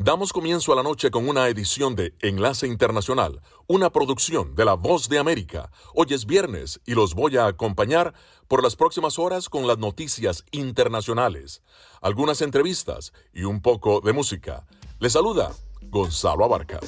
[0.00, 4.74] Damos comienzo a la noche con una edición de Enlace Internacional, una producción de La
[4.74, 5.72] Voz de América.
[5.92, 8.14] Hoy es viernes y los voy a acompañar
[8.46, 11.62] por las próximas horas con las noticias internacionales,
[12.00, 14.68] algunas entrevistas y un poco de música.
[15.00, 15.50] Les saluda
[15.82, 16.78] Gonzalo Abarca.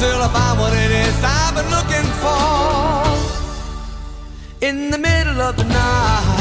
[0.00, 3.02] until I find what it is I've been looking for.
[4.60, 6.38] In the middle of the night,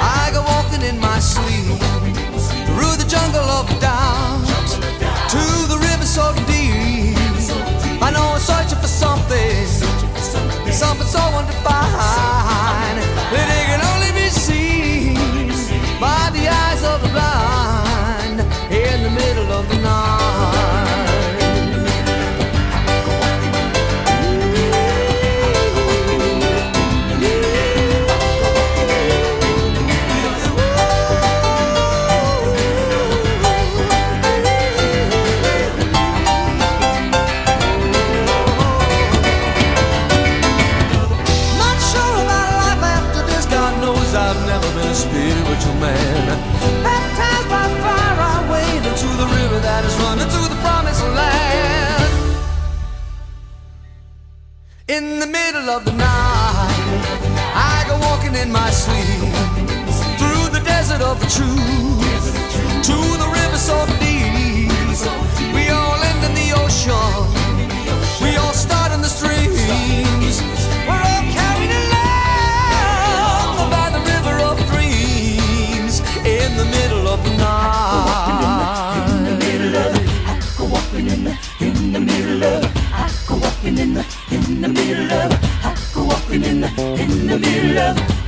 [0.00, 1.78] I go walking in my sleep
[2.66, 4.42] through the jungle of doubt
[5.34, 7.14] to the river so deep.
[8.02, 9.66] I know I'm searching for something,
[10.72, 12.33] something so undefined.
[58.34, 59.32] walking in my sleep
[60.18, 62.34] through the desert of the truth
[62.82, 64.70] to the river so deep.
[65.54, 67.26] We all end in the ocean.
[68.22, 70.40] We all start in the streams.
[70.86, 72.10] We're all carried along
[73.70, 79.06] by the river of dreams in the middle of the night.
[79.16, 79.92] In the middle of
[80.26, 82.64] I go walking in the in the middle of.
[82.92, 85.32] I go walking in the in the middle of.
[85.64, 86.68] I go walking in the
[86.98, 88.23] in the middle of.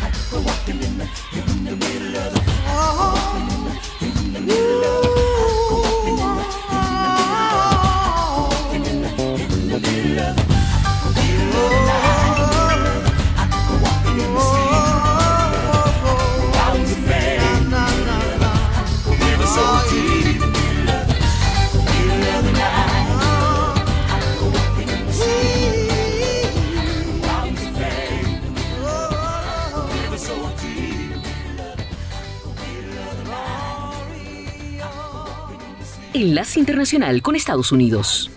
[36.26, 38.32] Enlace Internacional con Estados Unidos.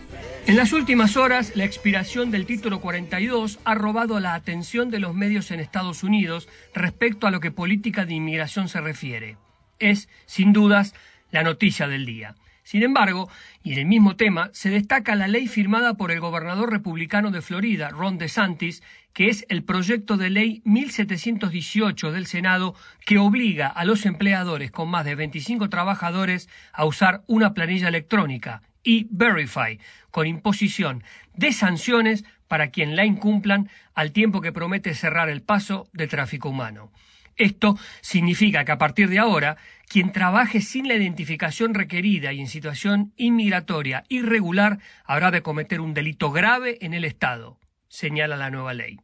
[0.45, 5.15] En las últimas horas, la expiración del título 42 ha robado la atención de los
[5.15, 9.37] medios en Estados Unidos respecto a lo que política de inmigración se refiere.
[9.79, 10.93] Es, sin dudas,
[11.31, 12.35] la noticia del día.
[12.69, 13.31] Sin embargo,
[13.63, 17.41] y en el mismo tema, se destaca la ley firmada por el gobernador republicano de
[17.41, 22.75] Florida, Ron DeSantis, que es el proyecto de ley 1718 del Senado
[23.07, 28.61] que obliga a los empleadores con más de 25 trabajadores a usar una planilla electrónica
[28.83, 29.79] y Verify,
[30.11, 35.89] con imposición de sanciones para quien la incumplan al tiempo que promete cerrar el paso
[35.91, 36.91] de tráfico humano.
[37.39, 39.55] Esto significa que a partir de ahora,
[39.89, 45.93] quien trabaje sin la identificación requerida y en situación inmigratoria irregular habrá de cometer un
[45.93, 47.59] delito grave en el Estado
[47.89, 48.99] señala la nueva ley.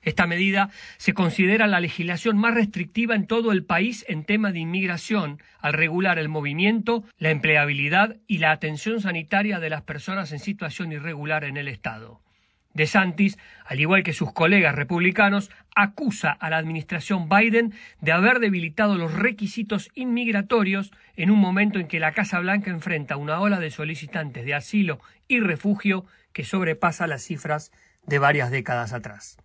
[0.00, 4.60] Esta medida se considera la legislación más restrictiva en todo el país en tema de
[4.60, 10.38] inmigración, al regular el movimiento, la empleabilidad y la atención sanitaria de las personas en
[10.38, 12.20] situación irregular en el Estado.
[12.76, 18.38] De Santis, al igual que sus colegas republicanos, acusa a la administración Biden de haber
[18.38, 23.60] debilitado los requisitos inmigratorios en un momento en que la Casa Blanca enfrenta una ola
[23.60, 27.72] de solicitantes de asilo y refugio que sobrepasa las cifras
[28.04, 29.38] de varias décadas atrás.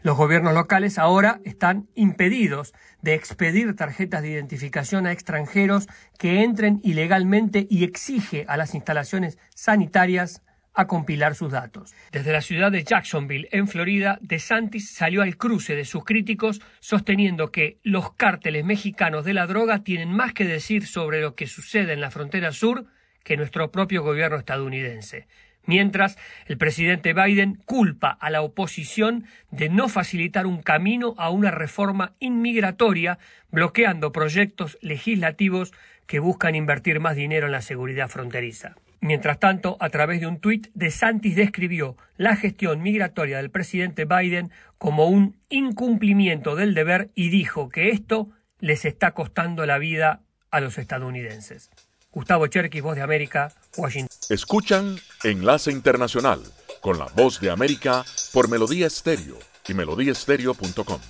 [0.00, 2.72] Los gobiernos locales ahora están impedidos
[3.02, 5.86] de expedir tarjetas de identificación a extranjeros
[6.18, 10.40] que entren ilegalmente y exige a las instalaciones sanitarias
[10.74, 11.94] a compilar sus datos.
[12.12, 17.50] Desde la ciudad de Jacksonville, en Florida, DeSantis salió al cruce de sus críticos sosteniendo
[17.50, 21.92] que los cárteles mexicanos de la droga tienen más que decir sobre lo que sucede
[21.92, 22.86] en la frontera sur
[23.22, 25.26] que nuestro propio gobierno estadounidense.
[25.66, 31.50] Mientras, el presidente Biden culpa a la oposición de no facilitar un camino a una
[31.50, 33.18] reforma inmigratoria,
[33.50, 35.72] bloqueando proyectos legislativos
[36.06, 38.76] que buscan invertir más dinero en la seguridad fronteriza.
[39.04, 44.50] Mientras tanto, a través de un tuit, DeSantis describió la gestión migratoria del presidente Biden
[44.78, 48.30] como un incumplimiento del deber y dijo que esto
[48.60, 51.68] les está costando la vida a los estadounidenses.
[52.12, 54.16] Gustavo Cherkis, Voz de América, Washington.
[54.30, 56.40] Escuchan Enlace Internacional
[56.80, 59.36] con la Voz de América por Melodía Estéreo
[59.68, 61.00] y melodíaestéreo.com.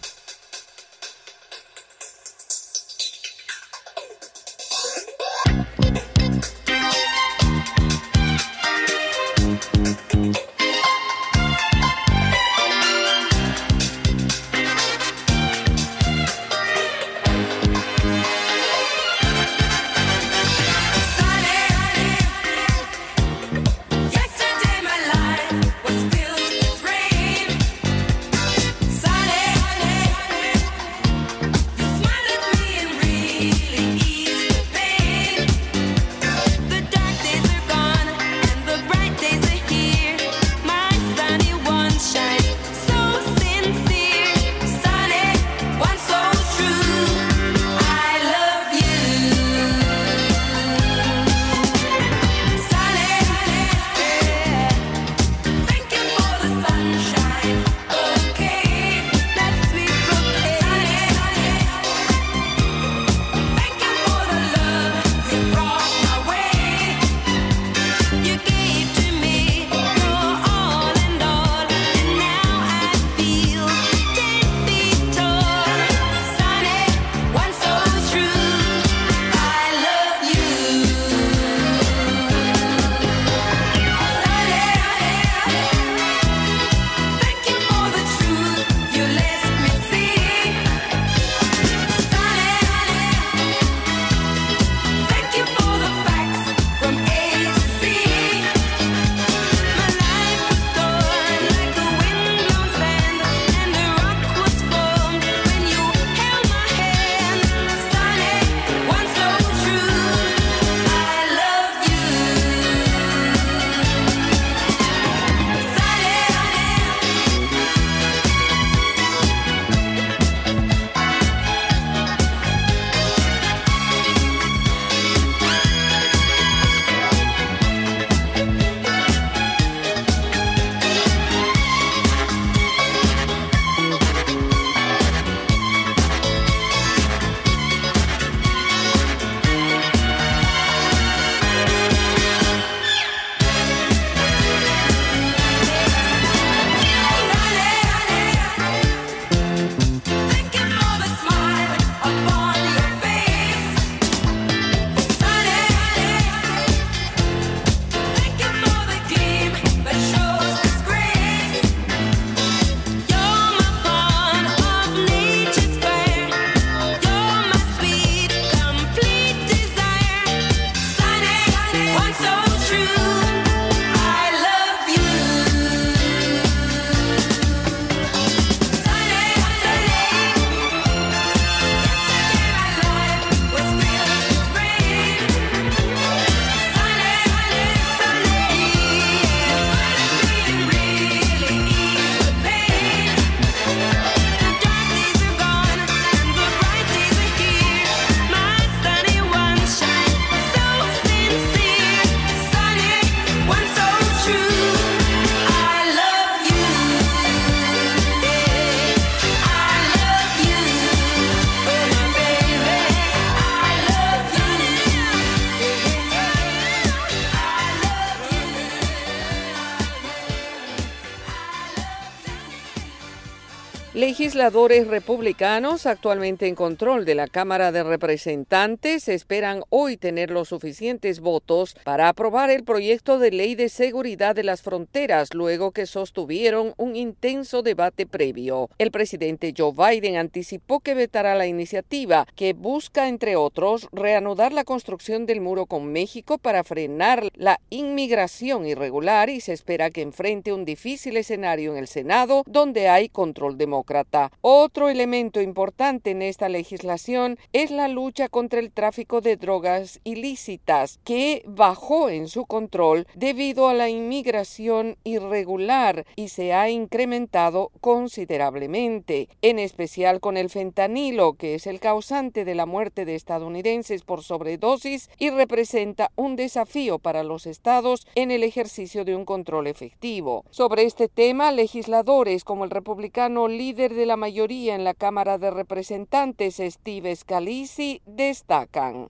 [224.44, 231.20] Legisladores republicanos actualmente en control de la Cámara de Representantes esperan hoy tener los suficientes
[231.20, 236.74] votos para aprobar el proyecto de ley de seguridad de las fronteras luego que sostuvieron
[236.76, 238.68] un intenso debate previo.
[238.76, 244.64] El presidente Joe Biden anticipó que vetará la iniciativa que busca, entre otros, reanudar la
[244.64, 250.52] construcción del muro con México para frenar la inmigración irregular y se espera que enfrente
[250.52, 254.33] un difícil escenario en el Senado donde hay control democrático.
[254.40, 261.00] Otro elemento importante en esta legislación es la lucha contra el tráfico de drogas ilícitas,
[261.04, 269.28] que bajó en su control debido a la inmigración irregular y se ha incrementado considerablemente,
[269.42, 274.22] en especial con el fentanilo, que es el causante de la muerte de estadounidenses por
[274.22, 280.44] sobredosis y representa un desafío para los estados en el ejercicio de un control efectivo.
[280.50, 285.50] Sobre este tema, legisladores como el republicano líder de la mayoría en la Cámara de
[285.50, 289.08] Representantes, Steve Scalisi, destacan.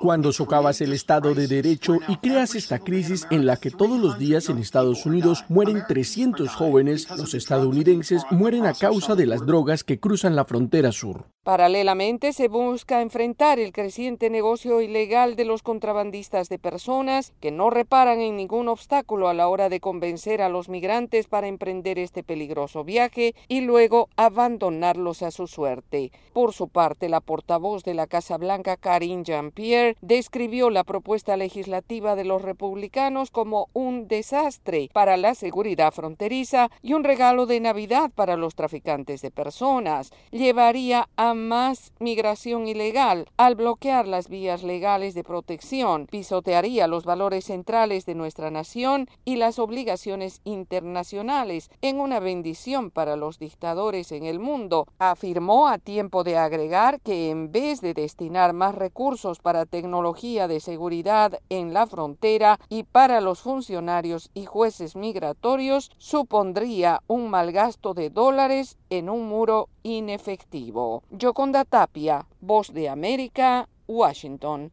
[0.00, 4.18] Cuando socavas el Estado de Derecho y creas esta crisis en la que todos los
[4.18, 9.84] días en Estados Unidos mueren 300 jóvenes, los estadounidenses mueren a causa de las drogas
[9.84, 11.26] que cruzan la frontera sur.
[11.48, 17.70] Paralelamente, se busca enfrentar el creciente negocio ilegal de los contrabandistas de personas que no
[17.70, 22.22] reparan en ningún obstáculo a la hora de convencer a los migrantes para emprender este
[22.22, 26.12] peligroso viaje y luego abandonarlos a su suerte.
[26.34, 32.14] Por su parte, la portavoz de la Casa Blanca, Karine Jean-Pierre, describió la propuesta legislativa
[32.14, 38.10] de los republicanos como un desastre para la seguridad fronteriza y un regalo de Navidad
[38.14, 40.12] para los traficantes de personas.
[40.30, 43.26] Llevaría a más migración ilegal.
[43.36, 49.36] Al bloquear las vías legales de protección, pisotearía los valores centrales de nuestra nación y
[49.36, 56.24] las obligaciones internacionales en una bendición para los dictadores en el mundo, afirmó a tiempo
[56.24, 61.86] de agregar que en vez de destinar más recursos para tecnología de seguridad en la
[61.86, 69.08] frontera y para los funcionarios y jueces migratorios, supondría un mal gasto de dólares en
[69.08, 71.02] un muro inefectivo.
[71.10, 74.72] Yoconda Tapia, Voz de América, Washington.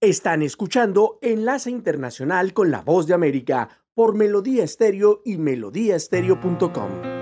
[0.00, 7.15] Están escuchando Enlace Internacional con la Voz de América por Melodía Estéreo y melodíaestéreo.com.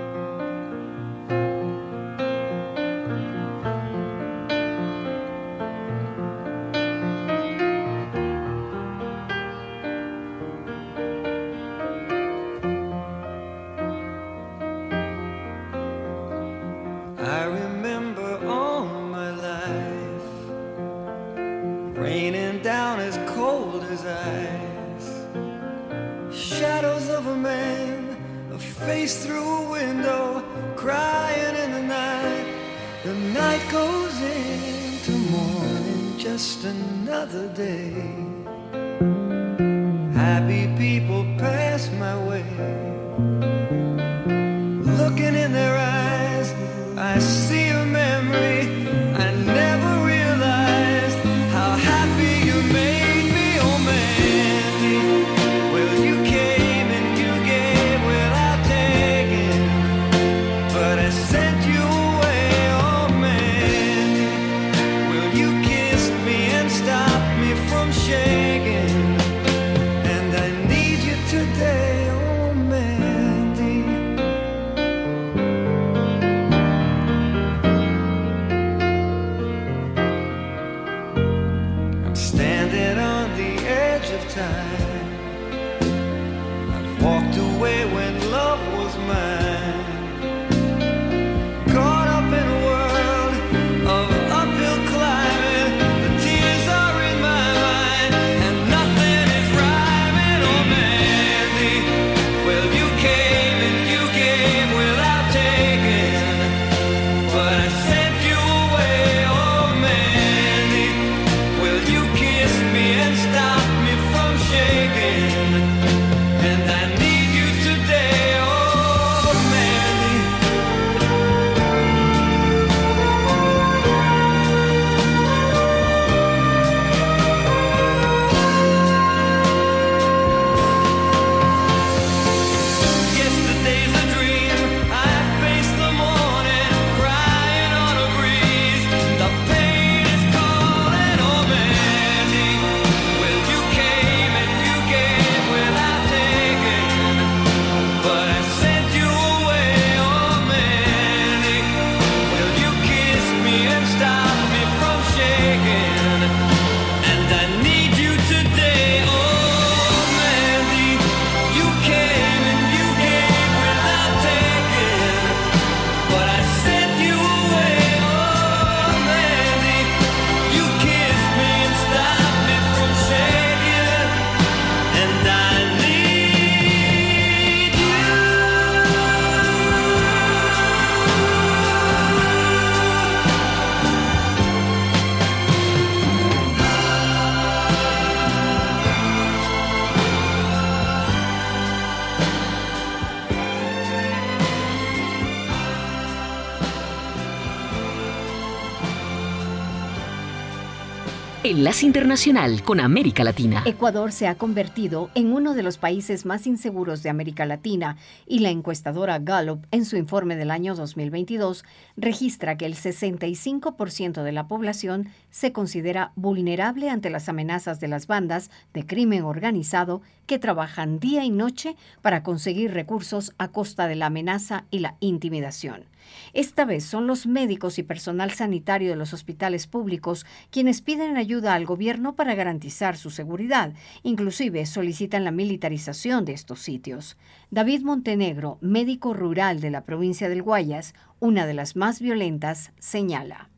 [201.65, 203.63] Internacional con América Latina.
[203.65, 208.39] Ecuador se ha convertido en uno de los países más inseguros de América Latina y
[208.39, 211.65] la encuestadora Gallup, en su informe del año 2022,
[211.97, 218.05] registra que el 65% de la población se considera vulnerable ante las amenazas de las
[218.05, 223.95] bandas de crimen organizado que trabajan día y noche para conseguir recursos a costa de
[223.95, 225.85] la amenaza y la intimidación.
[226.33, 231.53] Esta vez son los médicos y personal sanitario de los hospitales públicos quienes piden ayuda
[231.53, 233.73] al gobierno para garantizar su seguridad.
[234.03, 237.17] Inclusive solicitan la militarización de estos sitios.
[237.51, 243.49] David Montenegro, médico rural de la provincia del Guayas, una de las más violentas, señala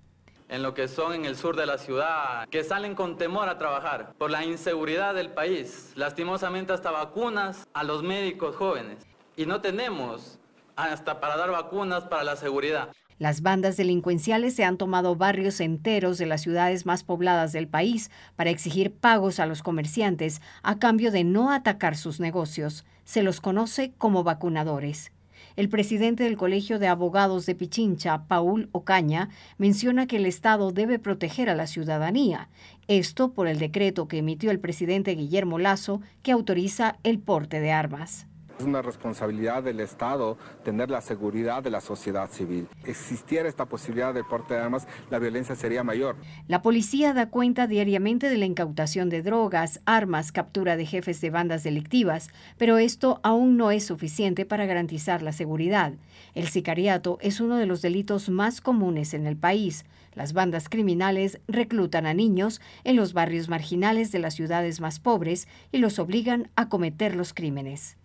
[0.50, 3.58] en lo que son en el sur de la ciudad, que salen con temor a
[3.58, 9.06] trabajar por la inseguridad del país, lastimosamente hasta vacunas a los médicos jóvenes.
[9.36, 10.39] Y no tenemos
[10.77, 12.89] hasta para dar vacunas para la seguridad.
[13.19, 18.12] Las bandas delincuenciales se han tomado barrios enteros de las ciudades más pobladas del país
[18.36, 22.86] para exigir pagos a los comerciantes a cambio de no atacar sus negocios.
[23.06, 25.12] Se los conoce como vacunadores.
[25.56, 30.99] El presidente del Colegio de Abogados de Pichincha, Paul Ocaña, menciona que el Estado debe
[30.99, 32.49] proteger a la ciudadanía.
[32.88, 37.71] Esto por el decreto que emitió el presidente Guillermo Lazo que autoriza el porte de
[37.71, 38.27] armas.
[38.60, 42.67] Es una responsabilidad del Estado tener la seguridad de la sociedad civil.
[42.86, 46.15] Existiera esta posibilidad de porte de armas, la violencia sería mayor.
[46.48, 51.30] La policía da cuenta diariamente de la incautación de drogas, armas, captura de jefes de
[51.30, 55.93] bandas delictivas, pero esto aún no es suficiente para garantizar la seguridad.
[56.34, 59.86] El sicariato es uno de los delitos más comunes en el país.
[60.15, 65.48] Las bandas criminales reclutan a niños en los barrios marginales de las ciudades más pobres
[65.72, 67.96] y los obligan a cometer los crímenes.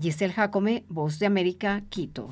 [0.00, 2.30] Giselle Jacome, Voz de América, Quito.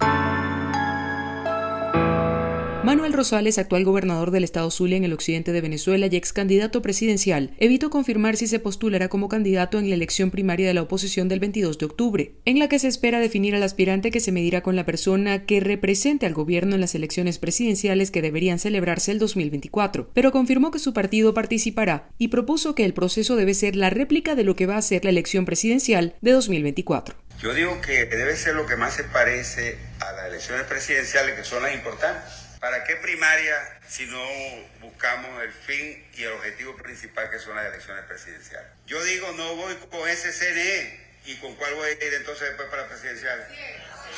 [2.86, 6.82] Manuel Rosales, actual gobernador del estado Zulia en el occidente de Venezuela y ex candidato
[6.82, 11.28] presidencial, evitó confirmar si se postulará como candidato en la elección primaria de la oposición
[11.28, 14.62] del 22 de octubre, en la que se espera definir al aspirante que se medirá
[14.62, 19.18] con la persona que represente al gobierno en las elecciones presidenciales que deberían celebrarse el
[19.18, 23.90] 2024, pero confirmó que su partido participará y propuso que el proceso debe ser la
[23.90, 27.25] réplica de lo que va a ser la elección presidencial de 2024.
[27.38, 31.44] Yo digo que debe ser lo que más se parece a las elecciones presidenciales, que
[31.44, 32.32] son las importantes.
[32.60, 33.54] ¿Para qué primaria
[33.86, 34.24] si no
[34.80, 38.68] buscamos el fin y el objetivo principal que son las elecciones presidenciales?
[38.86, 41.06] Yo digo, no voy con ese CNE.
[41.26, 43.46] ¿Y con cuál voy a ir entonces después para presidencial?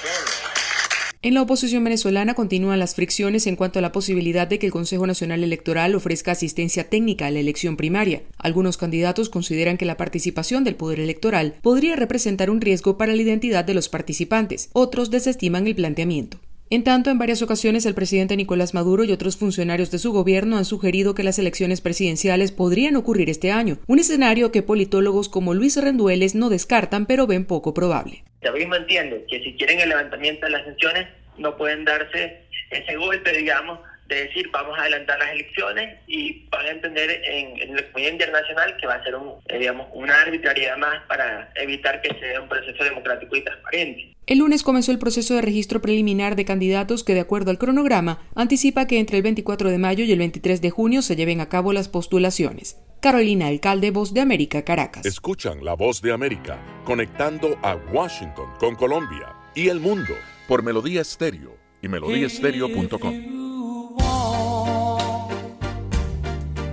[0.02, 0.87] Solo.
[1.20, 4.72] En la oposición venezolana continúan las fricciones en cuanto a la posibilidad de que el
[4.72, 8.22] Consejo Nacional Electoral ofrezca asistencia técnica a la elección primaria.
[8.36, 13.22] Algunos candidatos consideran que la participación del Poder Electoral podría representar un riesgo para la
[13.22, 14.70] identidad de los participantes.
[14.74, 16.38] Otros desestiman el planteamiento.
[16.70, 20.58] En tanto, en varias ocasiones el presidente Nicolás Maduro y otros funcionarios de su gobierno
[20.58, 25.54] han sugerido que las elecciones presidenciales podrían ocurrir este año, un escenario que politólogos como
[25.54, 28.22] Luis Rendueles no descartan pero ven poco probable.
[28.42, 32.96] El mismo entiende que si quieren el levantamiento de las sanciones no pueden darse ese
[32.96, 37.76] golpe, digamos, de decir vamos a adelantar las elecciones y van a entender en, en
[37.76, 42.00] la comunidad internacional que va a ser un, eh, digamos, una arbitrariedad más para evitar
[42.00, 44.14] que sea un proceso democrático y transparente.
[44.26, 48.22] El lunes comenzó el proceso de registro preliminar de candidatos que, de acuerdo al cronograma,
[48.34, 51.48] anticipa que entre el 24 de mayo y el 23 de junio se lleven a
[51.48, 52.78] cabo las postulaciones.
[53.00, 55.06] Carolina Alcalde, Voz de América, Caracas.
[55.06, 60.14] Escuchan la Voz de América, conectando a Washington con Colombia y el mundo
[60.46, 63.47] por Melodía Estéreo y melodíaestéreo.com.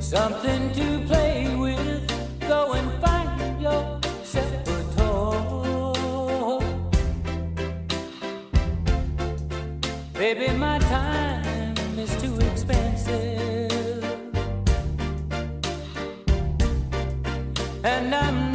[0.05, 2.07] Something to play with.
[2.47, 6.59] Go and find yourself a toy.
[10.13, 14.03] Baby, my time is too expensive.
[17.83, 18.54] And I'm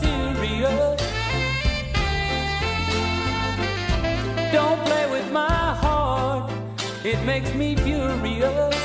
[0.00, 1.00] serious,
[4.52, 6.50] don't play with my heart.
[7.04, 8.79] It makes me furious.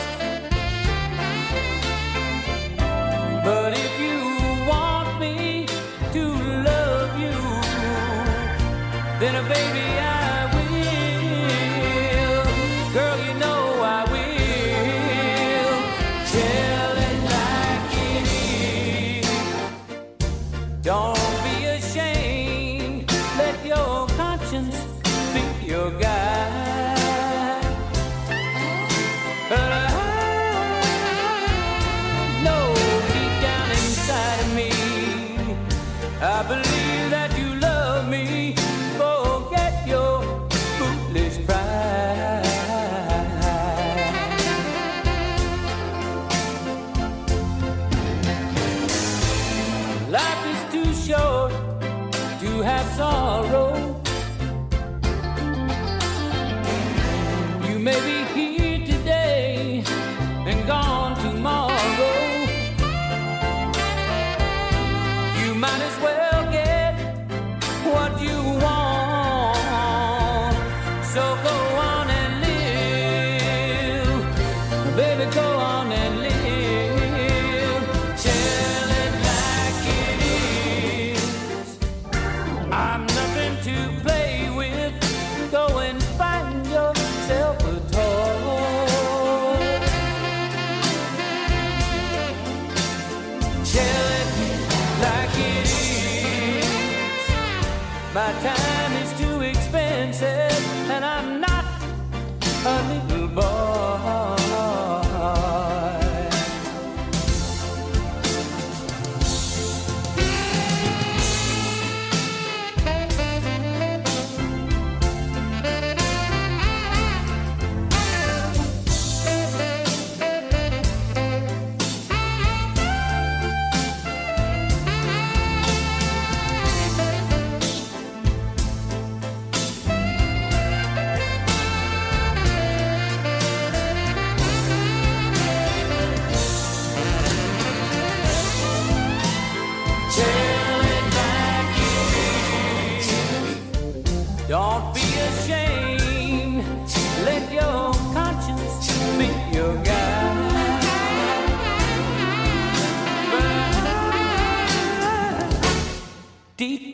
[98.13, 98.74] また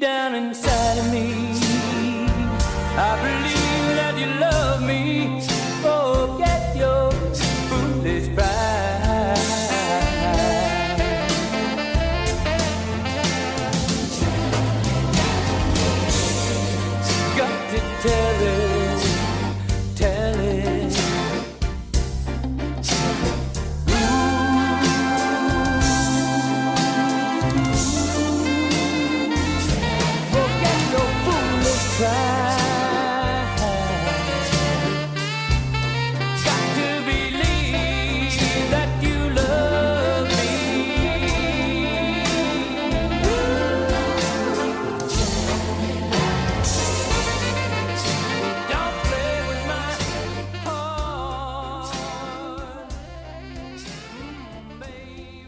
[0.01, 0.80] down inside.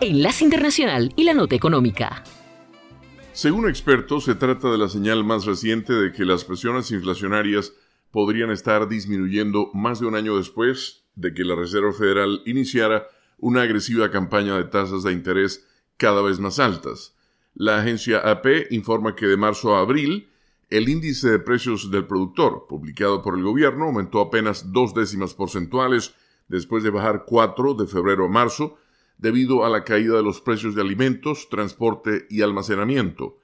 [0.05, 2.23] Enlace Internacional y la Nota Económica.
[3.31, 7.73] Según expertos, se trata de la señal más reciente de que las presiones inflacionarias
[8.11, 13.61] podrían estar disminuyendo más de un año después de que la Reserva Federal iniciara una
[13.61, 17.15] agresiva campaña de tasas de interés cada vez más altas.
[17.53, 20.27] La agencia AP informa que de marzo a abril,
[20.69, 26.13] el índice de precios del productor, publicado por el gobierno, aumentó apenas dos décimas porcentuales
[26.49, 28.77] después de bajar cuatro de febrero a marzo,
[29.17, 33.37] debido a la caída de los precios de alimentos, transporte y almacenamiento.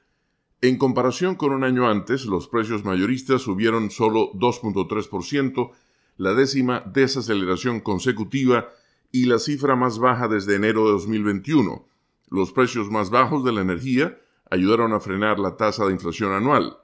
[0.62, 5.72] En comparación con un año antes, los precios mayoristas subieron solo 2.3%,
[6.18, 8.68] la décima desaceleración consecutiva
[9.12, 11.88] y la cifra más baja desde enero de 2021.
[12.30, 14.20] Los precios más bajos de la energía
[14.52, 16.78] ayudaron a frenar la tasa de inflación anual.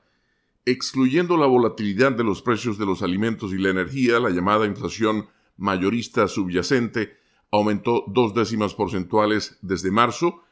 [0.66, 5.28] Excluyendo la volatilidad de los precios de los alimentos y la energía, la llamada inflación
[5.58, 7.18] mayorista subyacente
[7.52, 10.44] aumentó dos décimas porcentuales desde marzo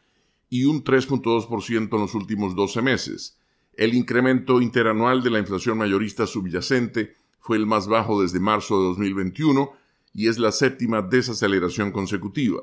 [0.50, 3.40] y un 3.2% en los últimos 12 meses.
[3.76, 8.86] El incremento interanual de la inflación mayorista subyacente fue el más bajo desde marzo de
[8.90, 9.72] 2021
[10.14, 12.62] y es la séptima desaceleración consecutiva.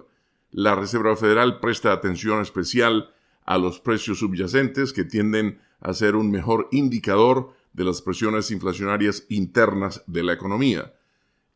[0.53, 3.11] La Reserva Federal presta atención especial
[3.45, 9.27] a los precios subyacentes que tienden a ser un mejor indicador de las presiones inflacionarias
[9.29, 10.93] internas de la economía.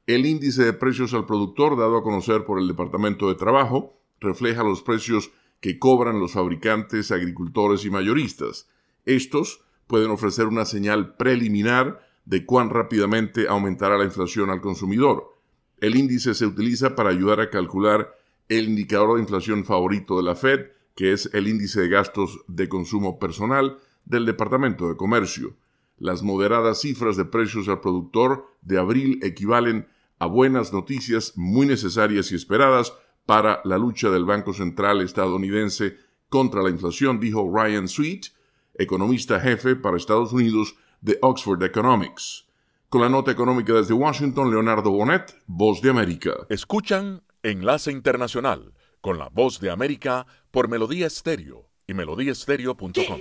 [0.07, 4.62] El índice de precios al productor dado a conocer por el Departamento de Trabajo refleja
[4.62, 8.69] los precios que cobran los fabricantes, agricultores y mayoristas.
[9.07, 15.38] Estos pueden ofrecer una señal preliminar de cuán rápidamente aumentará la inflación al consumidor.
[15.81, 18.14] El índice se utiliza para ayudar a calcular
[18.51, 22.69] el indicador de inflación favorito de la Fed, que es el índice de gastos de
[22.69, 25.57] consumo personal del Departamento de Comercio.
[25.97, 29.87] Las moderadas cifras de precios al productor de abril equivalen
[30.25, 32.95] a buenas noticias muy necesarias y esperadas
[33.27, 35.99] para la lucha del Banco Central estadounidense
[36.31, 38.29] contra la inflación, dijo Ryan Sweet,
[38.75, 42.47] economista jefe para Estados Unidos de Oxford Economics.
[42.89, 46.33] Con la nota económica desde Washington, Leonardo Bonet, Voz de América.
[46.49, 53.21] Escuchan Enlace Internacional con la Voz de América por Melodía Estéreo y melodíaestéreo.com.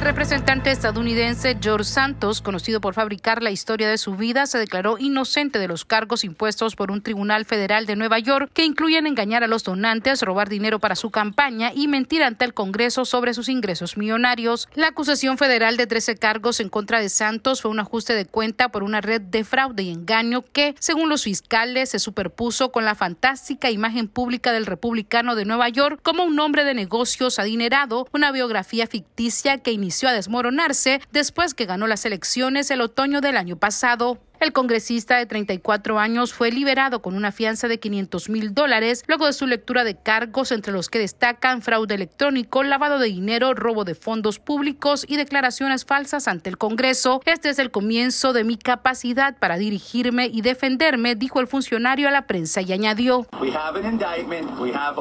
[0.00, 4.96] El representante estadounidense George Santos, conocido por fabricar la historia de su vida, se declaró
[4.96, 9.44] inocente de los cargos impuestos por un tribunal federal de Nueva York que incluyen engañar
[9.44, 13.50] a los donantes, robar dinero para su campaña y mentir ante el Congreso sobre sus
[13.50, 14.70] ingresos millonarios.
[14.74, 18.70] La acusación federal de 13 cargos en contra de Santos fue un ajuste de cuenta
[18.70, 22.94] por una red de fraude y engaño que, según los fiscales, se superpuso con la
[22.94, 28.32] fantástica imagen pública del republicano de Nueva York como un hombre de negocios adinerado, una
[28.32, 33.56] biografía ficticia que inició a desmoronarse después que ganó las elecciones el otoño del año
[33.56, 34.18] pasado.
[34.40, 39.26] El congresista de 34 años fue liberado con una fianza de 500 mil dólares luego
[39.26, 43.84] de su lectura de cargos entre los que destacan fraude electrónico, lavado de dinero, robo
[43.84, 47.20] de fondos públicos y declaraciones falsas ante el Congreso.
[47.26, 52.10] Este es el comienzo de mi capacidad para dirigirme y defenderme, dijo el funcionario a
[52.10, 53.26] la prensa y añadió.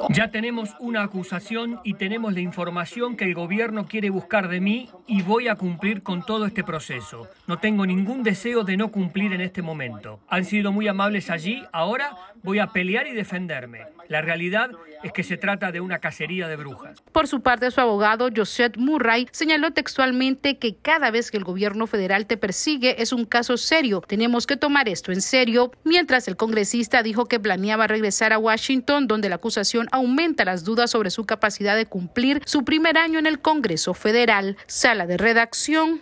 [0.09, 4.89] Ya tenemos una acusación y tenemos la información que el gobierno quiere buscar de mí
[5.07, 7.29] y voy a cumplir con todo este proceso.
[7.47, 10.19] No tengo ningún deseo de no cumplir en este momento.
[10.27, 13.85] Han sido muy amables allí, ahora voy a pelear y defenderme.
[14.07, 14.71] La realidad
[15.03, 17.01] es que se trata de una cacería de brujas.
[17.11, 21.87] Por su parte, su abogado, Joseph Murray, señaló textualmente que cada vez que el gobierno
[21.87, 24.01] federal te persigue es un caso serio.
[24.01, 25.71] Tenemos que tomar esto en serio.
[25.83, 30.91] Mientras el congresista dijo que planeaba regresar a Washington, donde la acusación aumenta las dudas
[30.91, 34.57] sobre su capacidad de cumplir su primer año en el Congreso Federal.
[34.65, 36.01] Sala de redacción,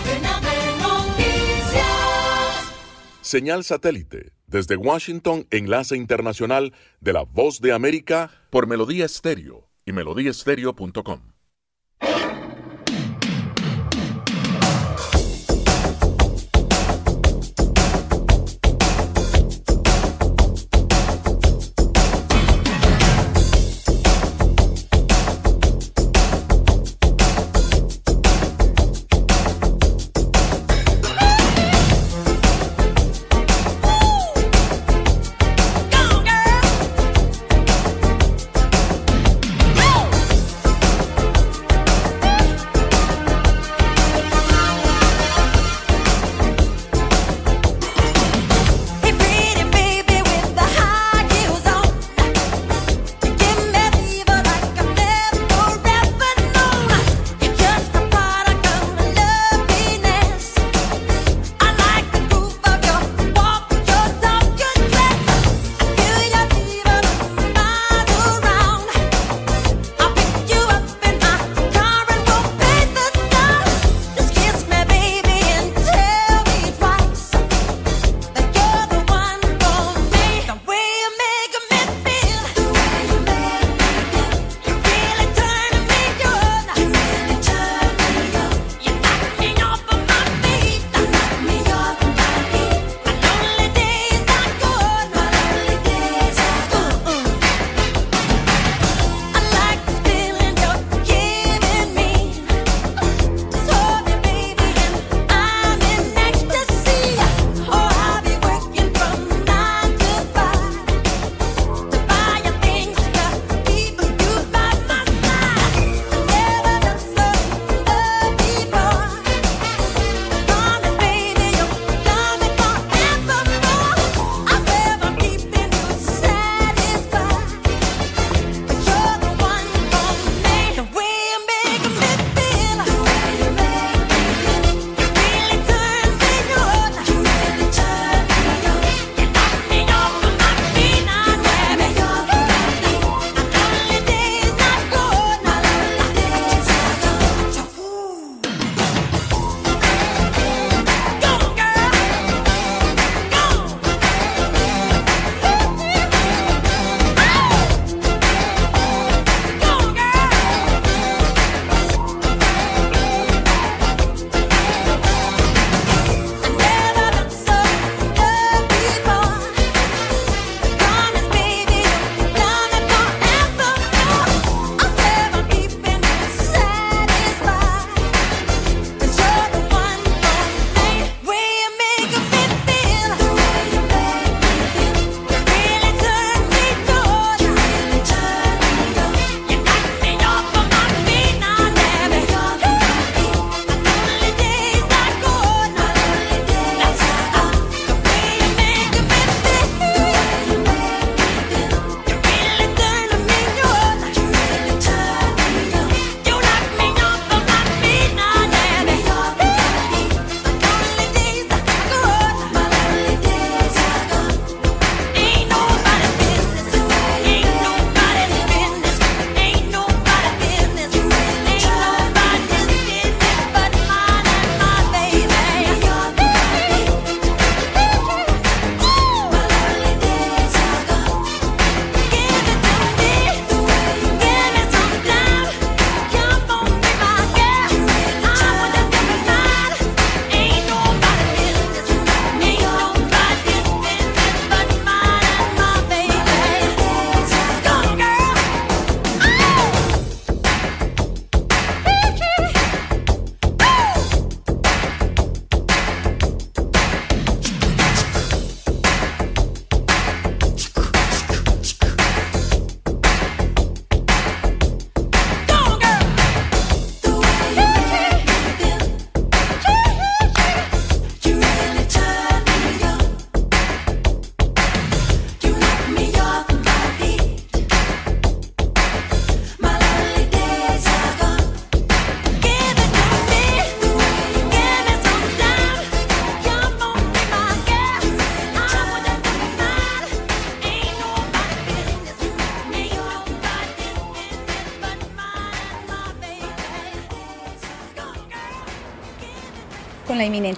[3.31, 9.93] Señal satélite desde Washington, enlace internacional de la Voz de América por Melodía Estéreo y
[9.93, 11.30] melodíaestéreo.com.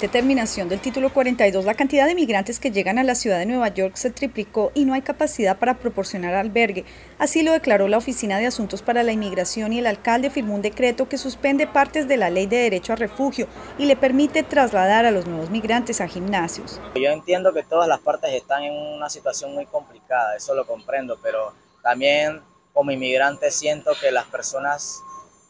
[0.04, 3.46] Inminente terminación del título 42, la cantidad de migrantes que llegan a la ciudad de
[3.46, 6.84] Nueva York se triplicó y no hay capacidad para proporcionar albergue.
[7.20, 10.62] Así lo declaró la Oficina de Asuntos para la Inmigración y el alcalde firmó un
[10.62, 13.48] decreto que suspende partes de la ley de derecho a refugio
[13.78, 16.82] y le permite trasladar a los nuevos migrantes a gimnasios.
[16.96, 21.18] Yo entiendo que todas las partes están en una situación muy complicada, eso lo comprendo,
[21.24, 22.42] pero también
[22.74, 25.02] como inmigrante siento que las personas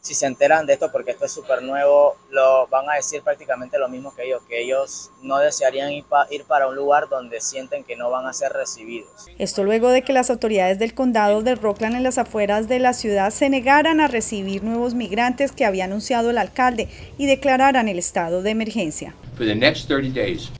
[0.04, 3.78] si se enteran de esto, porque esto es súper nuevo, lo van a decir prácticamente
[3.78, 7.84] lo mismo que ellos, que ellos no desearían ir, ir, para un lugar donde sienten
[7.84, 9.08] que no van a ser recibidos.
[9.38, 12.92] Esto luego de que las autoridades del condado de Rockland en las afueras de la
[12.92, 17.98] ciudad se negaran a recibir nuevos migrantes que había anunciado el alcalde y declararan el
[17.98, 19.14] estado de emergencia.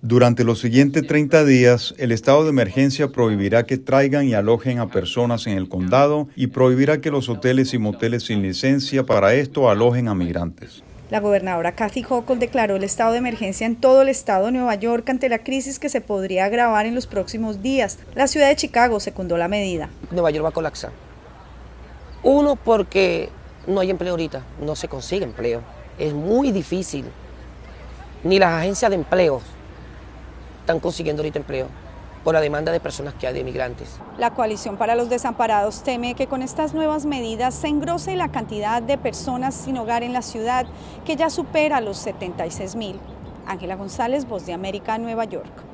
[0.02, 4.90] Durante los siguientes 30 días, el estado de emergencia prohibirá que traigan y alojen a
[4.90, 9.68] personas en el condado y prohibirá que los hoteles y moteles sin licencia para esto
[9.68, 10.82] alojen a migrantes.
[11.10, 14.74] La gobernadora Kathy Hochul declaró el estado de emergencia en todo el estado de Nueva
[14.74, 17.98] York ante la crisis que se podría agravar en los próximos días.
[18.14, 19.90] La ciudad de Chicago secundó la medida.
[20.10, 20.92] Nueva York va a colapsar.
[22.22, 23.28] Uno, porque
[23.66, 25.60] no hay empleo ahorita, no se consigue empleo.
[25.98, 27.04] Es muy difícil
[28.24, 29.40] ni las agencias de empleo
[30.60, 31.68] están consiguiendo ahorita empleo
[32.24, 34.00] por la demanda de personas que hay de migrantes.
[34.18, 38.82] La coalición para los desamparados teme que con estas nuevas medidas se engrose la cantidad
[38.82, 40.66] de personas sin hogar en la ciudad,
[41.04, 42.98] que ya supera los 76 mil.
[43.46, 45.73] Ángela González, Voz de América, Nueva York.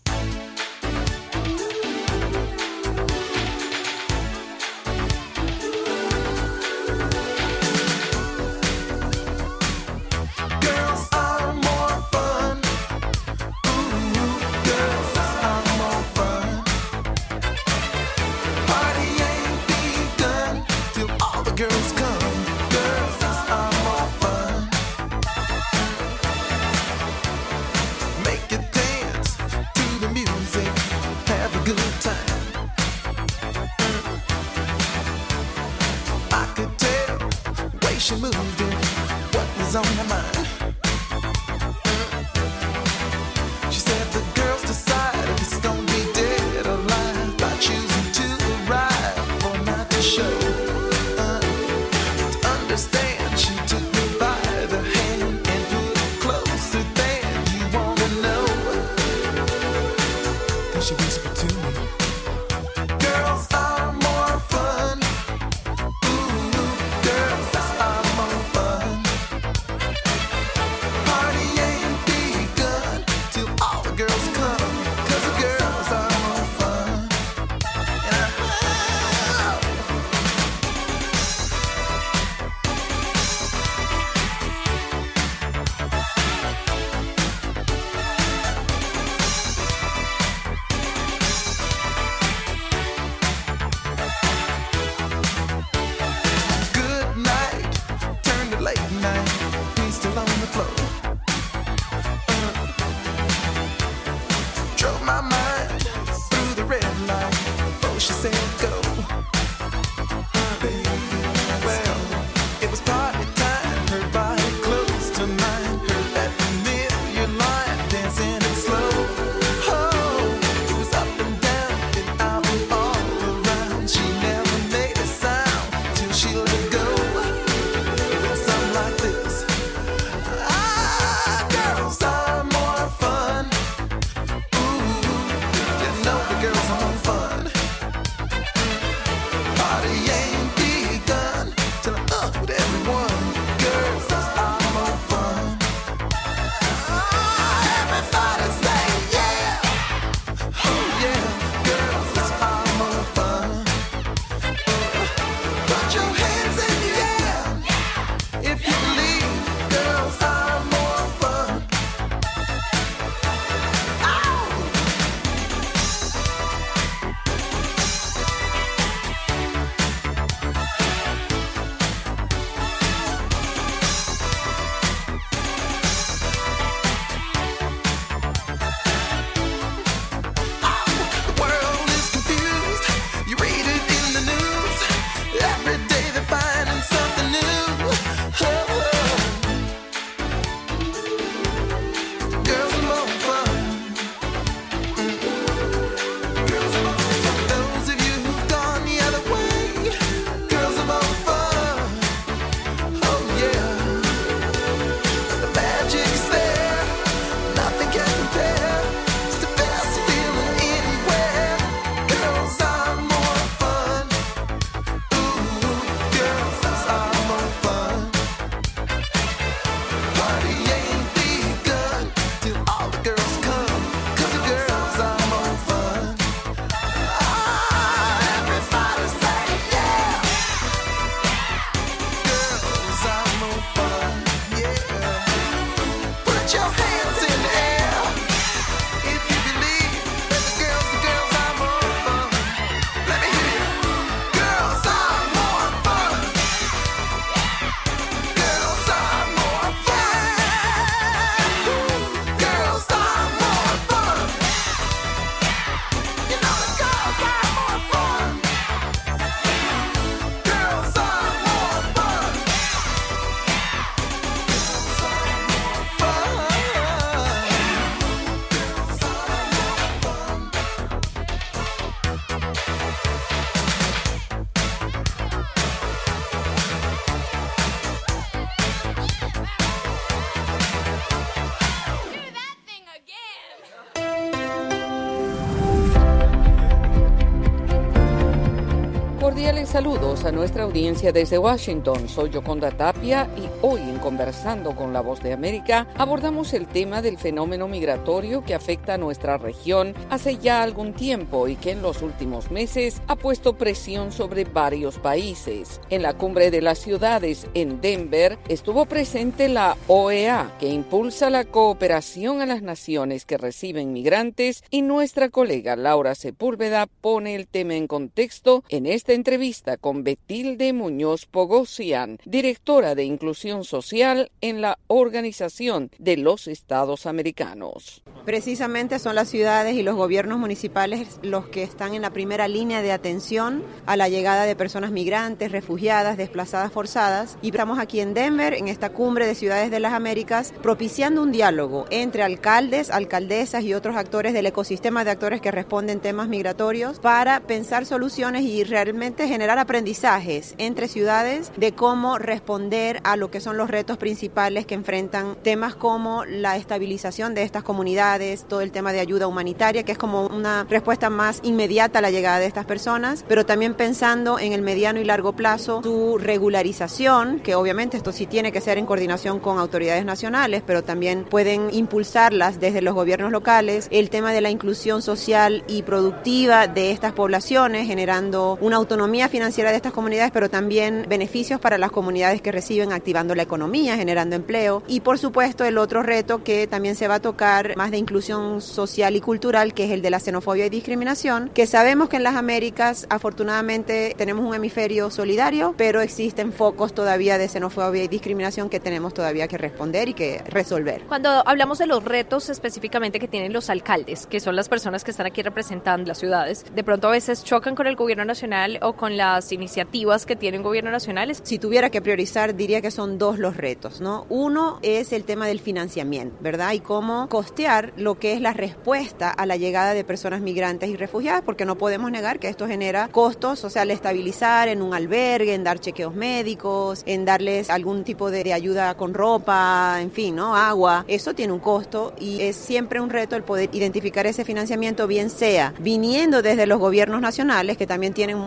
[289.41, 292.07] Cordiales saludos a nuestra audiencia desde Washington.
[292.07, 297.01] Soy Yoconda Tapia y hoy en Conversando con la Voz de América abordamos el tema
[297.01, 301.81] del fenómeno migratorio que afecta a nuestra región hace ya algún tiempo y que en
[301.81, 305.81] los últimos meses ha puesto presión sobre varios países.
[305.89, 311.45] En la cumbre de las ciudades en Denver estuvo presente la OEA que impulsa la
[311.45, 317.73] cooperación a las naciones que reciben migrantes y nuestra colega Laura Sepúlveda pone el tema
[317.73, 319.30] en contexto en esta entrevista
[319.79, 328.03] con Betilde Muñoz Pogosian, directora de Inclusión Social en la Organización de los Estados Americanos.
[328.25, 332.81] Precisamente son las ciudades y los gobiernos municipales los que están en la primera línea
[332.81, 337.37] de atención a la llegada de personas migrantes, refugiadas, desplazadas forzadas.
[337.41, 341.31] Y estamos aquí en Denver, en esta cumbre de ciudades de las Américas, propiciando un
[341.31, 346.99] diálogo entre alcaldes, alcaldesas y otros actores del ecosistema de actores que responden temas migratorios
[346.99, 353.41] para pensar soluciones y realmente generar aprendizajes entre ciudades de cómo responder a lo que
[353.41, 358.71] son los retos principales que enfrentan temas como la estabilización de estas comunidades, todo el
[358.71, 362.45] tema de ayuda humanitaria, que es como una respuesta más inmediata a la llegada de
[362.45, 367.97] estas personas, pero también pensando en el mediano y largo plazo su regularización, que obviamente
[367.97, 372.81] esto sí tiene que ser en coordinación con autoridades nacionales, pero también pueden impulsarlas desde
[372.81, 378.57] los gobiernos locales, el tema de la inclusión social y productiva de estas poblaciones, generando
[378.61, 383.35] una autonomía financiera de estas comunidades, pero también beneficios para las comunidades que reciben, activando
[383.35, 384.83] la economía, generando empleo.
[384.87, 388.61] Y por supuesto el otro reto que también se va a tocar más de inclusión
[388.61, 392.23] social y cultural, que es el de la xenofobia y discriminación, que sabemos que en
[392.23, 398.69] las Américas afortunadamente tenemos un hemisferio solidario, pero existen focos todavía de xenofobia y discriminación
[398.69, 401.03] que tenemos todavía que responder y que resolver.
[401.07, 405.11] Cuando hablamos de los retos específicamente que tienen los alcaldes, que son las personas que
[405.11, 408.93] están aquí representando las ciudades, de pronto a veces chocan con el gobierno nacional o
[409.01, 411.35] con las iniciativas que tiene el gobierno nacional.
[411.41, 414.27] Si tuviera que priorizar, diría que son dos los retos, ¿no?
[414.29, 416.73] Uno es el tema del financiamiento, ¿verdad?
[416.73, 420.97] Y cómo costear lo que es la respuesta a la llegada de personas migrantes y
[420.97, 424.93] refugiadas, porque no podemos negar que esto genera costos, o sea, al estabilizar en un
[424.93, 430.11] albergue, en dar chequeos médicos, en darles algún tipo de, de ayuda con ropa, en
[430.11, 430.55] fin, ¿no?
[430.55, 435.07] Agua, eso tiene un costo y es siempre un reto el poder identificar ese financiamiento,
[435.07, 438.37] bien sea viniendo desde los gobiernos nacionales, que también tienen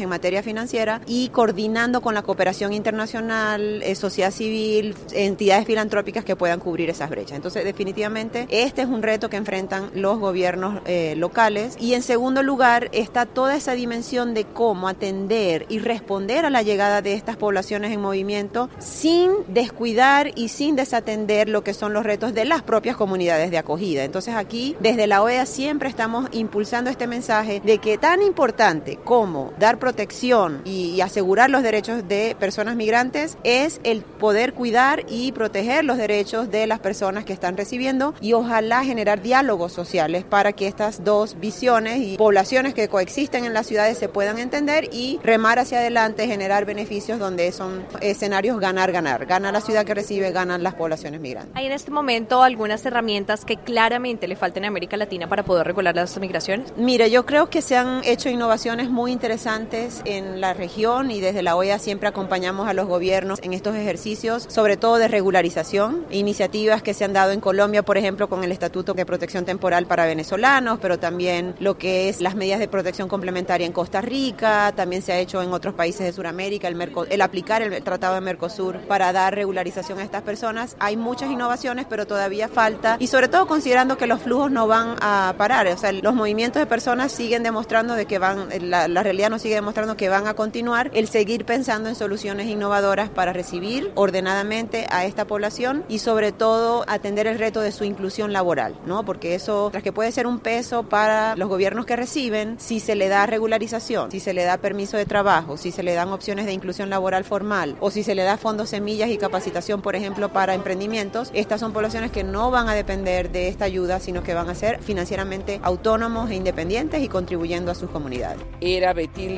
[0.00, 6.36] en materia financiera, y coordinando con la cooperación internacional, eh, sociedad civil, entidades filantrópicas que
[6.36, 7.36] puedan cubrir esas brechas.
[7.36, 11.76] Entonces, definitivamente, este es un reto que enfrentan los gobiernos eh, locales.
[11.78, 16.62] Y en segundo lugar, está toda esa dimensión de cómo atender y responder a la
[16.62, 22.04] llegada de estas poblaciones en movimiento sin descuidar y sin desatender lo que son los
[22.04, 24.04] retos de las propias comunidades de acogida.
[24.04, 29.52] Entonces, aquí, desde la OEA, siempre estamos impulsando este mensaje de que tan importante como
[29.58, 35.84] dar protección y, asegurar los derechos de personas migrantes es el poder cuidar y proteger
[35.84, 40.68] los derechos de las personas que están recibiendo y ojalá generar diálogos sociales para que
[40.68, 45.58] estas dos visiones y poblaciones que coexisten en las ciudades se puedan entender y remar
[45.58, 49.26] hacia adelante, generar beneficios donde son escenarios ganar-ganar.
[49.26, 51.56] Gana la ciudad que recibe, ganan las poblaciones migrantes.
[51.56, 55.66] ¿Hay en este momento algunas herramientas que claramente le faltan a América Latina para poder
[55.66, 56.72] regular las migraciones?
[56.76, 61.40] Mire, yo creo que se han hecho innovaciones muy interesantes en la región y desde
[61.40, 66.82] la OEA siempre acompañamos a los gobiernos en estos ejercicios, sobre todo de regularización, iniciativas
[66.82, 70.04] que se han dado en Colombia, por ejemplo, con el Estatuto de Protección Temporal para
[70.04, 75.00] venezolanos, pero también lo que es las medidas de protección complementaria en Costa Rica, también
[75.00, 78.80] se ha hecho en otros países de Sudamérica, el, el aplicar el Tratado de Mercosur
[78.80, 80.76] para dar regularización a estas personas.
[80.80, 84.96] Hay muchas innovaciones, pero todavía falta, y sobre todo considerando que los flujos no van
[85.00, 89.02] a parar, o sea, los movimientos de personas siguen demostrando de que van, la, la
[89.04, 93.32] realidad nos sigue demostrando que van a continuar, el seguir pensando en soluciones innovadoras para
[93.32, 98.76] recibir ordenadamente a esta población y sobre todo atender el reto de su inclusión laboral,
[98.86, 99.04] ¿no?
[99.04, 102.94] Porque eso, tras que puede ser un peso para los gobiernos que reciben, si se
[102.94, 106.46] le da regularización, si se le da permiso de trabajo, si se le dan opciones
[106.46, 110.32] de inclusión laboral formal o si se le da fondos semillas y capacitación, por ejemplo,
[110.32, 114.34] para emprendimientos, estas son poblaciones que no van a depender de esta ayuda, sino que
[114.34, 118.42] van a ser financieramente autónomos e independientes y contribuyendo a sus comunidades.
[118.60, 118.92] Era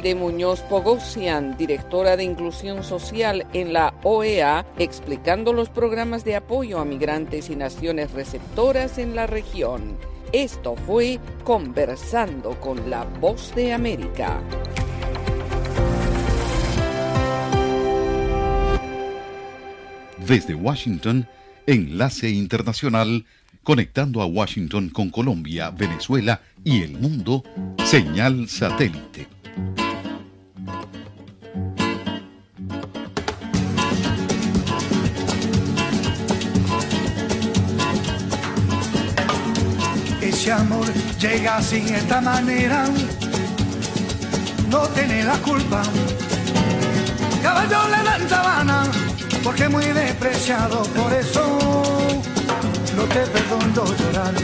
[0.04, 6.78] Betilde Muñoz Pogosian, directora de Inclusión Social en la OEA, explicando los programas de apoyo
[6.78, 9.96] a migrantes y naciones receptoras en la región.
[10.30, 14.42] Esto fue Conversando con la Voz de América.
[20.18, 21.26] Desde Washington,
[21.66, 23.24] Enlace Internacional,
[23.62, 27.42] conectando a Washington con Colombia, Venezuela y el mundo,
[27.86, 29.28] señal satélite
[41.20, 42.84] llega sin esta manera,
[44.68, 45.82] no tiene la culpa.
[47.42, 48.82] Caballo le dan sabana,
[49.42, 52.02] porque muy despreciado, por eso
[52.94, 54.34] no te perdono llorar.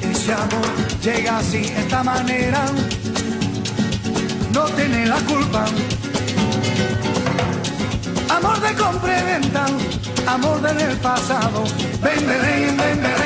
[0.00, 0.68] Ese amor
[1.02, 2.64] llega así, esta manera,
[4.52, 5.64] no tiene la culpa.
[8.28, 9.66] Amor de compra y venta,
[10.28, 11.64] amor del pasado.
[12.00, 13.21] Ven, ven, ven,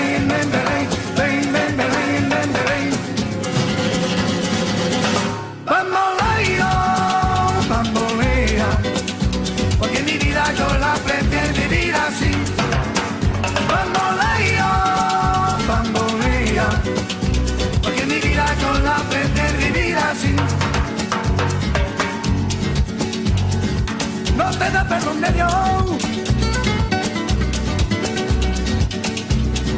[24.97, 25.51] perdón de Dios.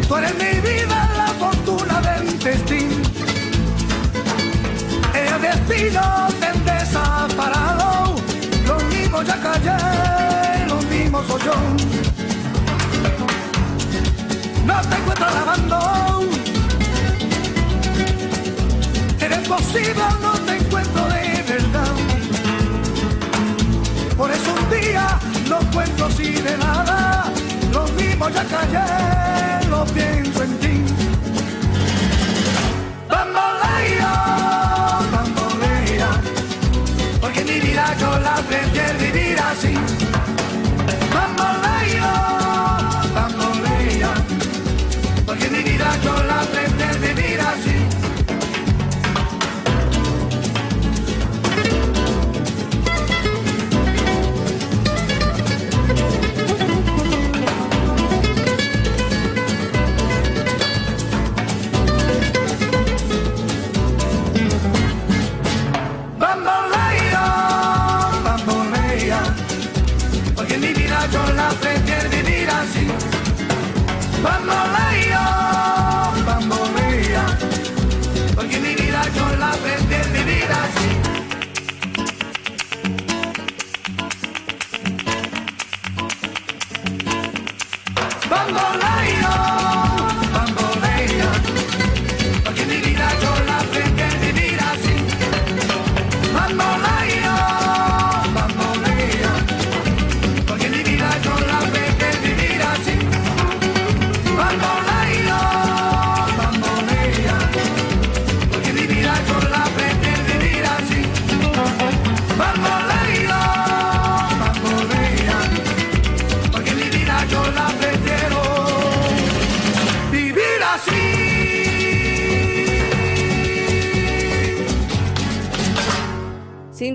[0.07, 2.97] Tú eres mi vida, la fortuna del destino.
[5.15, 8.15] El destino te desaparado.
[8.67, 11.55] Los mismos ya callé, los mismos soy yo.
[14.67, 15.79] No te encuentro lavando.
[19.21, 20.38] Eres posible, no
[25.49, 27.25] No cuento así de nada.
[27.73, 30.85] Lo mismo ya callé, lo pienso en ti.
[33.09, 34.13] Bambolea,
[35.13, 36.11] bambolea,
[37.21, 39.75] porque mi vida yo la prefiero vivir así.
[41.15, 42.13] Bambolea,
[43.15, 44.11] bambolea,
[45.25, 46.58] porque mi vida yo la prefiero
[74.23, 75.08] But my life.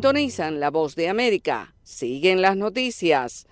[0.03, 1.73] Sintonizan la voz de América.
[1.81, 3.47] Siguen las noticias.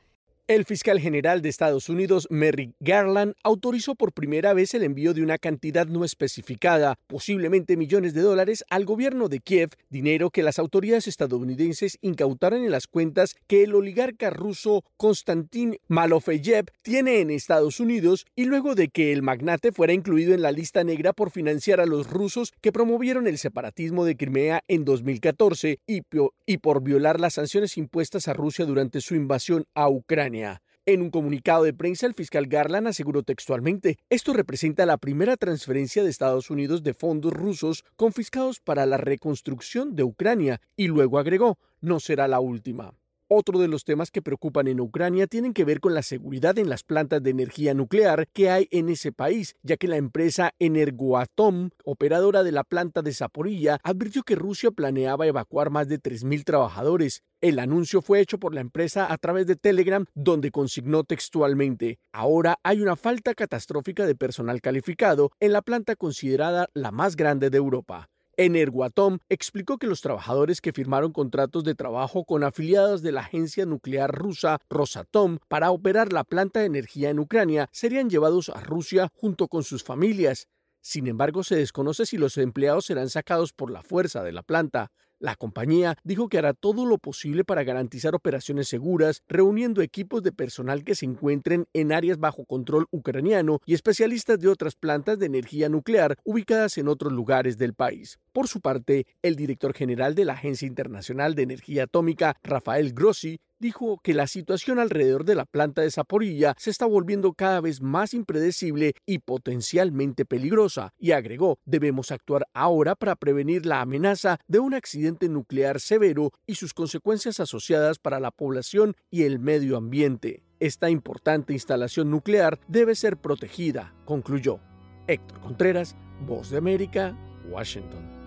[0.51, 5.23] El fiscal general de Estados Unidos, Merrick Garland, autorizó por primera vez el envío de
[5.23, 10.59] una cantidad no especificada, posiblemente millones de dólares, al gobierno de Kiev, dinero que las
[10.59, 17.79] autoridades estadounidenses incautaron en las cuentas que el oligarca ruso Konstantin Malofeyev tiene en Estados
[17.79, 21.79] Unidos y luego de que el magnate fuera incluido en la lista negra por financiar
[21.79, 26.01] a los rusos que promovieron el separatismo de Crimea en 2014 y,
[26.45, 30.40] y por violar las sanciones impuestas a Rusia durante su invasión a Ucrania.
[30.87, 36.03] En un comunicado de prensa, el fiscal Garland aseguró textualmente, esto representa la primera transferencia
[36.03, 41.59] de Estados Unidos de fondos rusos confiscados para la reconstrucción de Ucrania, y luego agregó,
[41.81, 42.93] no será la última.
[43.33, 46.67] Otro de los temas que preocupan en Ucrania tienen que ver con la seguridad en
[46.67, 51.69] las plantas de energía nuclear que hay en ese país, ya que la empresa Energoatom,
[51.85, 57.23] operadora de la planta de Zaporilla, advirtió que Rusia planeaba evacuar más de 3.000 trabajadores.
[57.39, 62.59] El anuncio fue hecho por la empresa a través de Telegram, donde consignó textualmente, ahora
[62.63, 67.59] hay una falta catastrófica de personal calificado en la planta considerada la más grande de
[67.59, 68.09] Europa.
[68.37, 73.65] Energoatom explicó que los trabajadores que firmaron contratos de trabajo con afiliados de la agencia
[73.65, 79.09] nuclear rusa Rosatom para operar la planta de energía en Ucrania serían llevados a Rusia
[79.13, 80.47] junto con sus familias.
[80.81, 84.91] Sin embargo, se desconoce si los empleados serán sacados por la fuerza de la planta.
[85.21, 90.31] La compañía dijo que hará todo lo posible para garantizar operaciones seguras, reuniendo equipos de
[90.31, 95.27] personal que se encuentren en áreas bajo control ucraniano y especialistas de otras plantas de
[95.27, 98.17] energía nuclear ubicadas en otros lugares del país.
[98.33, 103.41] Por su parte, el director general de la Agencia Internacional de Energía Atómica, Rafael Grossi,
[103.59, 107.81] dijo que la situación alrededor de la planta de Zaporilla se está volviendo cada vez
[107.81, 114.59] más impredecible y potencialmente peligrosa, y agregó, debemos actuar ahora para prevenir la amenaza de
[114.59, 120.41] un accidente nuclear severo y sus consecuencias asociadas para la población y el medio ambiente.
[120.61, 124.59] Esta importante instalación nuclear debe ser protegida, concluyó.
[125.07, 127.17] Héctor Contreras, Voz de América,
[127.49, 128.20] Washington.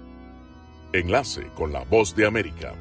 [0.95, 2.73] Enlace con la Voz de América.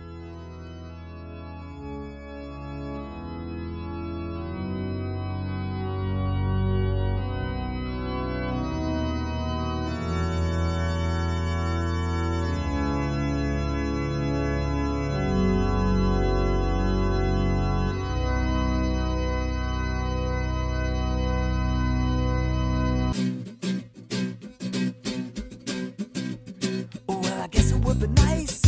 [28.07, 28.62] nice.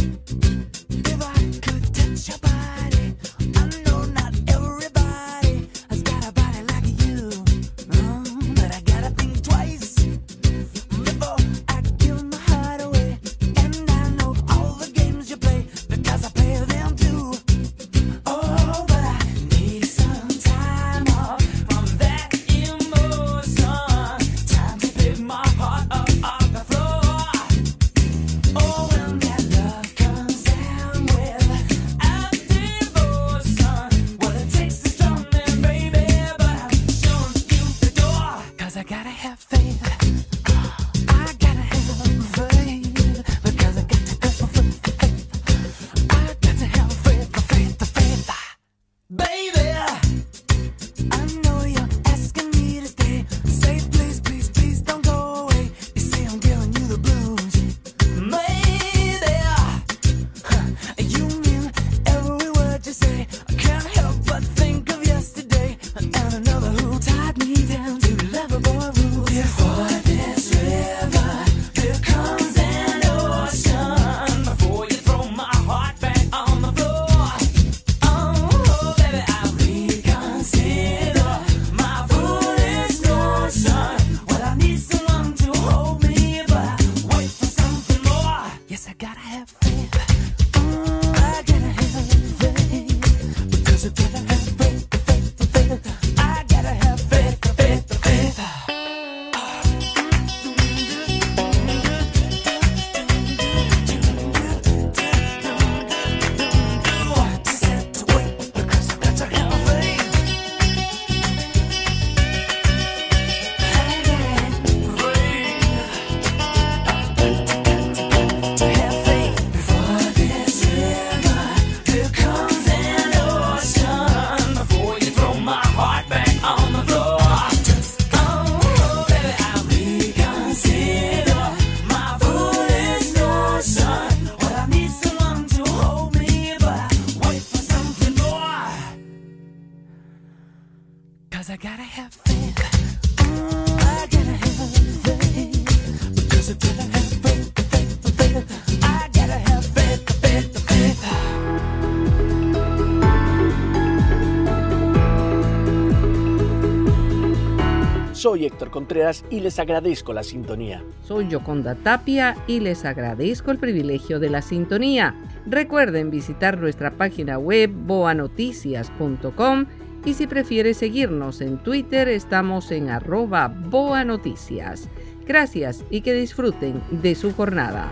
[158.26, 160.84] Soy Héctor Contreras y les agradezco la sintonía.
[161.04, 165.14] Soy Yoconda Tapia y les agradezco el privilegio de la sintonía.
[165.46, 169.66] Recuerden visitar nuestra página web boanoticias.com
[170.06, 174.90] y si prefiere seguirnos en Twitter estamos en arroba boanoticias.
[175.28, 177.92] Gracias y que disfruten de su jornada.